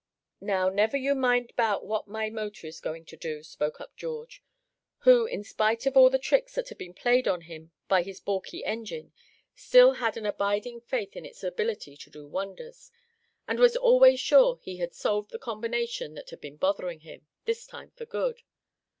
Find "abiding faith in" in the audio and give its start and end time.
10.25-11.23